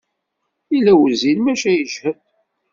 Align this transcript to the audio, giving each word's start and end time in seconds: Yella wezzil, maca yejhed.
Yella 0.73 0.91
wezzil, 0.99 1.39
maca 1.43 1.71
yejhed. 1.73 2.19